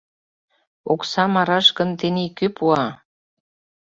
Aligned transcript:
Оксам 0.91 1.33
араш 1.41 1.67
гын, 1.77 1.89
тений 1.99 2.31
кӧ 2.37 2.47
пуа? 2.57 2.85